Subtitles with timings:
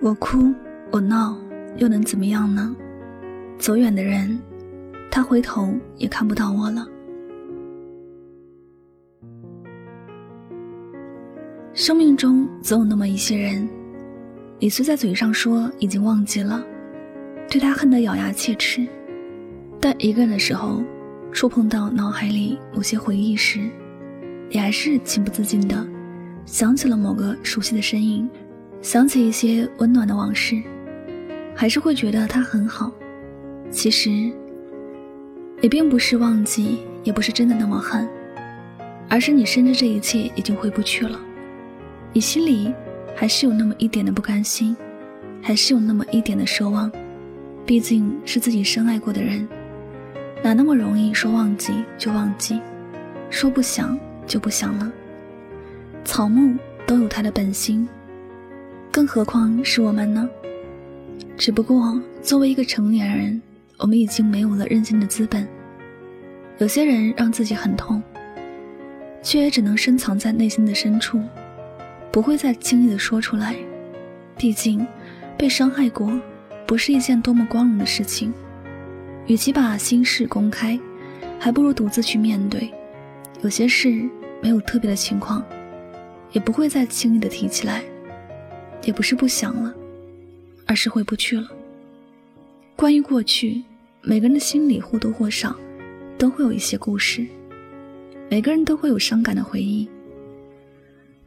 [0.00, 0.52] 我哭，
[0.92, 1.36] 我闹，
[1.78, 2.74] 又能怎么样呢？
[3.58, 4.38] 走远的人，
[5.10, 6.86] 他回头也看不到我了。
[11.72, 13.68] 生命中总有那么一些人，
[14.58, 16.64] 你虽在嘴上说已经忘记了，
[17.50, 18.86] 对他恨得咬牙切齿，
[19.80, 20.82] 但一个人的时候，
[21.32, 23.68] 触碰到脑海里某些回忆时，
[24.50, 25.86] 你还是情不自禁的
[26.44, 28.28] 想起了某个熟悉的身影。
[28.82, 30.62] 想起一些温暖的往事，
[31.54, 32.92] 还是会觉得他很好。
[33.70, 34.30] 其实，
[35.60, 38.08] 也并不是忘记，也不是真的那么恨，
[39.08, 41.20] 而是你深知这一切已经回不去了，
[42.12, 42.72] 你心里
[43.14, 44.76] 还是有那么一点的不甘心，
[45.42, 46.90] 还是有那么一点的奢望。
[47.64, 49.48] 毕竟是自己深爱过的人，
[50.44, 52.60] 哪那么容易说忘记就忘记，
[53.28, 54.92] 说不想就不想了。
[56.04, 57.88] 草木都有它的本心。
[58.96, 60.26] 更何况是我们呢？
[61.36, 63.42] 只不过作为一个成年人，
[63.76, 65.46] 我们已经没有了任性的资本。
[66.56, 68.02] 有些人让自己很痛，
[69.22, 71.20] 却也只能深藏在内心的深处，
[72.10, 73.54] 不会再轻易的说出来。
[74.38, 74.86] 毕竟，
[75.36, 76.10] 被伤害过，
[76.66, 78.32] 不是一件多么光荣的事情。
[79.26, 80.80] 与其把心事公开，
[81.38, 82.72] 还不如独自去面对。
[83.42, 84.08] 有些事
[84.40, 85.44] 没有特别的情况，
[86.32, 87.82] 也不会再轻易的提起来。
[88.86, 89.74] 也不是不想了，
[90.64, 91.46] 而是回不去了。
[92.74, 93.62] 关于过去，
[94.00, 95.54] 每个人的心里或多或少
[96.16, 97.26] 都会有一些故事，
[98.30, 99.88] 每个人都会有伤感的回忆，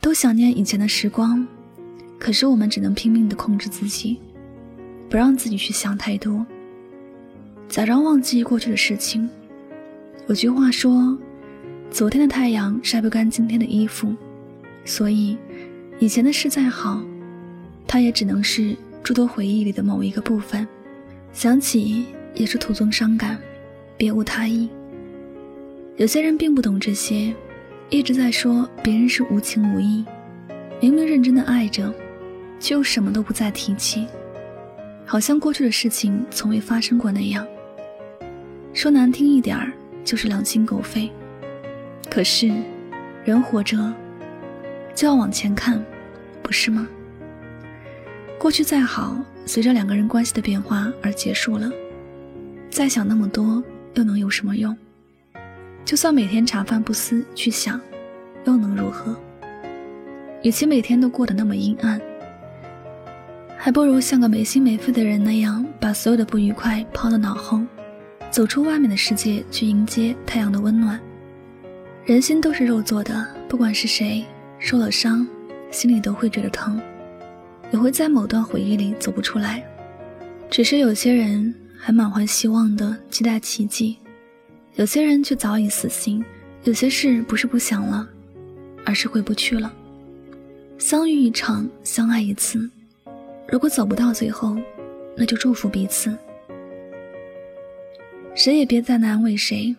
[0.00, 1.44] 都想念以前的时光。
[2.18, 4.18] 可是我们只能拼命的控制自己，
[5.08, 6.44] 不让自己去想太多，
[7.68, 9.28] 假装忘记过去的事情。
[10.26, 11.16] 有句话说
[11.90, 14.14] ：“昨天的太阳晒不干今天的衣服。”
[14.84, 15.36] 所以，
[15.98, 17.02] 以前的事再好。
[17.86, 20.66] 它也只能是诸多回忆里的某一个部分，
[21.32, 23.38] 想起也是徒增伤感，
[23.96, 24.68] 别无他意。
[25.96, 27.34] 有些人并不懂这些，
[27.88, 30.04] 一直在说别人是无情无义，
[30.80, 31.94] 明明认真的爱着，
[32.58, 34.06] 却又什么都不再提起，
[35.04, 37.46] 好像过去的事情从未发生过那样。
[38.74, 39.72] 说难听一点儿，
[40.04, 41.10] 就是良心狗肺。
[42.10, 42.52] 可是，
[43.24, 43.94] 人活着
[44.94, 45.82] 就要往前看，
[46.42, 46.86] 不是吗？
[48.38, 49.16] 过去再好，
[49.46, 51.70] 随着两个人关系的变化而结束了。
[52.70, 53.62] 再想那么多，
[53.94, 54.76] 又能有什么用？
[55.84, 57.80] 就算每天茶饭不思去想，
[58.44, 59.16] 又能如何？
[60.42, 62.00] 与其每天都过得那么阴暗，
[63.56, 67.62] 还不如像个没心没肺的人那样，把所有的不愉快抛到脑后，
[68.30, 71.00] 走出外面的世界，去迎接太阳的温暖。
[72.04, 74.24] 人心都是肉做的，不管是谁
[74.58, 75.26] 受了伤，
[75.70, 76.80] 心里都会觉得疼。
[77.72, 79.64] 也会在某段回忆里走不出来，
[80.48, 83.96] 只是有些人还满怀希望的期待奇迹，
[84.74, 86.24] 有些人却早已死心。
[86.64, 88.08] 有些事不是不想了，
[88.84, 89.72] 而是回不去了。
[90.78, 92.68] 相遇一场，相爱一次，
[93.46, 94.56] 如果走不到最后，
[95.16, 96.12] 那就祝福彼此。
[98.34, 99.74] 谁也别再难为谁，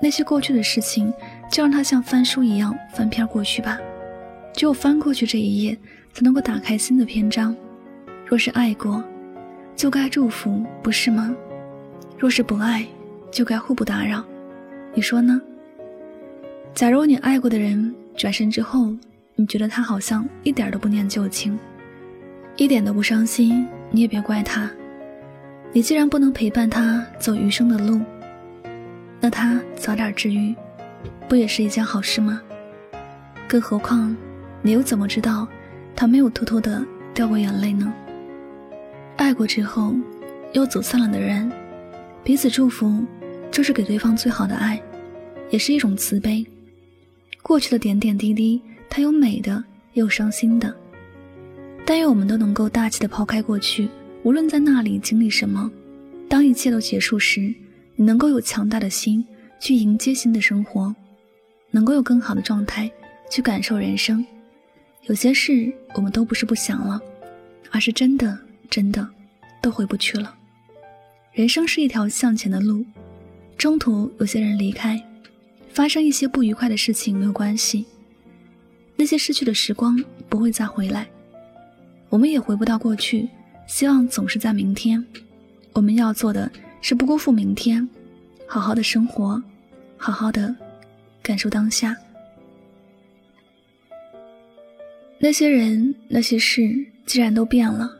[0.00, 1.12] 那些过去的事情，
[1.52, 3.78] 就让它像翻书一样翻篇过去吧。
[4.54, 5.76] 只有翻过去这一页。
[6.14, 7.54] 才能够打开新的篇章。
[8.24, 9.02] 若是爱过，
[9.74, 11.34] 就该祝福，不是吗？
[12.16, 12.86] 若是不爱，
[13.32, 14.24] 就该互不打扰。
[14.94, 15.42] 你说呢？
[16.72, 18.94] 假如你爱过的人转身之后，
[19.34, 21.58] 你觉得他好像一点都不念旧情，
[22.56, 24.70] 一点都不伤心，你也别怪他。
[25.72, 28.00] 你既然不能陪伴他走余生的路，
[29.20, 30.54] 那他早点治愈，
[31.28, 32.40] 不也是一件好事吗？
[33.48, 34.16] 更何况，
[34.62, 35.48] 你又怎么知道？
[35.96, 37.92] 他没有偷偷的掉过眼泪呢。
[39.16, 39.94] 爱过之后，
[40.52, 41.50] 又走散了的人，
[42.22, 43.04] 彼此祝福，
[43.50, 44.80] 就是给对方最好的爱，
[45.50, 46.44] 也是一种慈悲。
[47.42, 49.62] 过去的点点滴滴，它有美的，
[49.92, 50.74] 也有伤心的。
[51.86, 53.88] 但愿我们都能够大气的抛开过去，
[54.22, 55.70] 无论在那里经历什么，
[56.28, 57.54] 当一切都结束时，
[57.94, 59.24] 你能够有强大的心
[59.60, 60.94] 去迎接新的生活，
[61.70, 62.90] 能够有更好的状态
[63.30, 64.24] 去感受人生。
[65.06, 67.00] 有些事我们都不是不想了，
[67.70, 68.38] 而是真的
[68.70, 69.06] 真的
[69.60, 70.34] 都回不去了。
[71.32, 72.84] 人生是一条向前的路，
[73.58, 75.02] 中途有些人离开，
[75.70, 77.84] 发生一些不愉快的事情没有关系。
[78.96, 81.06] 那些失去的时光不会再回来，
[82.08, 83.28] 我们也回不到过去。
[83.66, 85.04] 希望总是在明天。
[85.72, 86.50] 我们要做的
[86.80, 87.86] 是不辜负明天，
[88.46, 89.42] 好好的生活，
[89.96, 90.54] 好好的
[91.22, 91.96] 感受当下。
[95.24, 96.60] 那些人，那些事，
[97.06, 97.90] 既然都变了，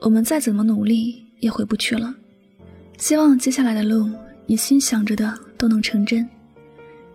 [0.00, 2.14] 我们再怎么努力也回不去了。
[2.96, 4.10] 希望接下来的路，
[4.46, 6.26] 你心想着的都能成真，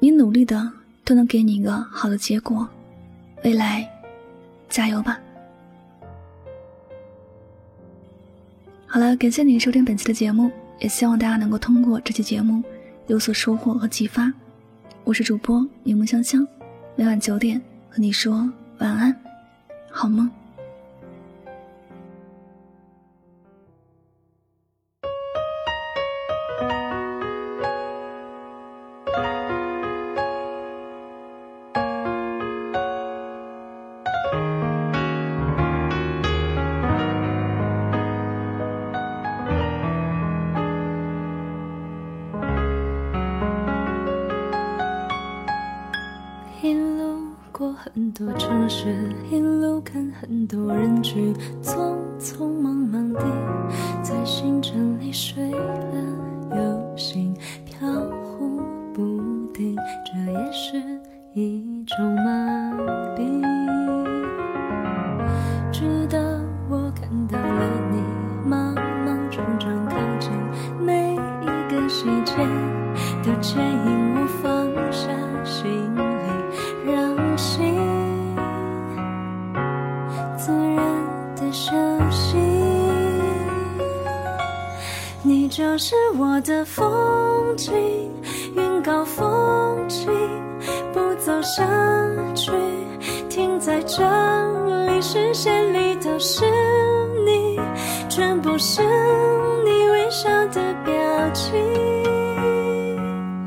[0.00, 0.70] 你努力的
[1.02, 2.68] 都能给你一个好的结果。
[3.42, 3.88] 未来，
[4.68, 5.18] 加油吧！
[8.86, 12.62] 好了，感谢您收听本期的节目，也希望大家能够通过这期节目
[13.06, 14.30] 有所收获和启发。
[15.04, 16.46] 我是主播柠檬香香，
[16.96, 17.58] 每晚九点
[17.88, 18.46] 和你说
[18.76, 19.18] 晚安，
[19.98, 20.37] 好梦。
[47.80, 48.92] 很多城市，
[49.30, 51.32] 一路看很多人群，
[51.62, 53.22] 匆匆忙忙地
[54.02, 57.32] 在星辰里睡了又醒，
[57.64, 57.88] 飘
[58.24, 58.60] 忽
[58.92, 59.20] 不
[59.54, 60.82] 定，这也是
[61.34, 62.72] 一种麻
[63.16, 63.44] 痹。
[65.70, 66.18] 直到
[66.68, 68.02] 我看到了你，
[68.44, 70.32] 莽莽撞撞靠近，
[70.84, 72.34] 每一个细节
[73.22, 75.08] 都牵引我放下
[75.44, 75.87] 心。
[85.78, 87.72] 是我的风景，
[88.56, 90.10] 云高风轻，
[90.92, 91.64] 不走下
[92.34, 92.50] 去，
[93.30, 94.02] 停在这
[94.86, 96.44] 里，视线里都是
[97.24, 97.60] 你，
[98.08, 100.92] 全部是你微笑的表
[101.32, 101.54] 情。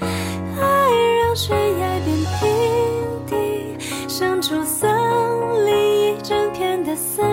[0.00, 0.90] 爱
[1.24, 3.76] 让悬崖变平地，
[4.08, 4.88] 生出森
[5.66, 7.26] 林，一整片的森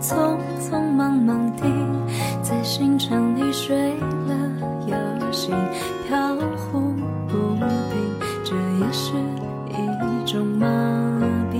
[0.00, 1.62] 匆匆忙忙的，
[2.42, 4.34] 在行程里睡了
[4.86, 5.54] 又醒，
[6.08, 6.94] 飘忽
[7.28, 7.36] 不
[7.90, 7.94] 定，
[8.44, 9.12] 这也是
[9.68, 10.66] 一种麻
[11.52, 11.54] 痹。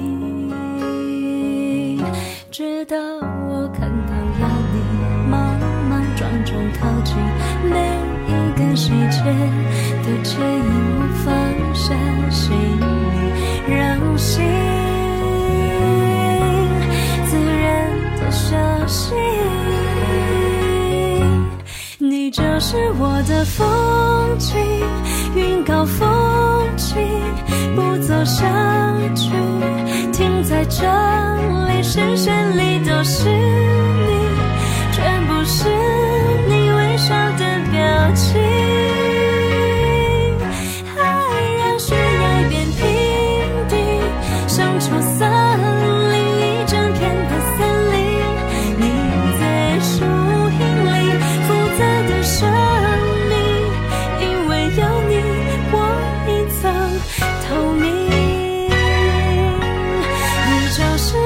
[2.50, 4.76] 直到我看到了你，
[5.28, 5.38] 忙
[5.90, 6.50] 忙撞撞
[6.80, 7.14] 靠近，
[7.68, 7.76] 每
[8.26, 9.22] 一个细节
[10.02, 10.64] 都牵引
[10.96, 11.28] 我放
[11.74, 11.94] 下
[12.30, 12.56] 行
[13.68, 14.71] 李，让心。
[18.86, 19.14] 息。
[21.98, 24.58] 你就是我的风景，
[25.34, 26.96] 云高风轻，
[27.74, 28.46] 不走下
[29.14, 29.30] 去，
[30.12, 31.82] 停在这里。
[31.82, 34.21] 视线里都是你，